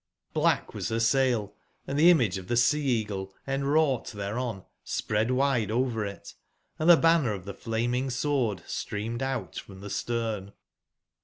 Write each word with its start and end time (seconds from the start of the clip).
Black 0.33 0.73
was 0.73 0.89
her 0.89 0.99
sail, 0.99 1.53
and 1.85 1.95
the 1.99 2.09
image 2.09 2.39
of 2.39 2.47
the 2.47 2.57
Sea/eagle 2.57 3.35
en 3.45 3.65
wrought 3.65 4.07
thereon 4.07 4.65
spread 4.83 5.29
wide 5.29 5.69
over 5.69 6.03
it; 6.07 6.33
and 6.79 6.89
the 6.89 6.97
banner 6.97 7.33
of 7.33 7.45
the 7.45 7.53
flaming 7.53 8.09
Sword 8.09 8.63
streamed 8.65 9.21
out 9.21 9.57
from 9.57 9.81
the 9.81 9.91
stern. 9.91 10.53